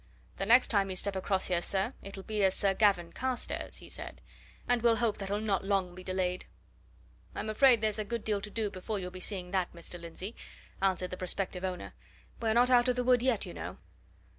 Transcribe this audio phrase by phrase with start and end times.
[0.37, 3.87] "The next time you step across here, sir, it'll be as Sir Gavin Carstairs!" he
[3.87, 4.19] said.
[4.67, 6.45] "And we'll hope that'll not long be delayed!"
[7.35, 10.01] "I'm afraid there's a good deal to do before you'll be seeing that, Mr.
[10.01, 10.35] Lindsey,"
[10.81, 11.93] answered the prospective owner.
[12.41, 13.77] "We're not out of the wood yet, you know."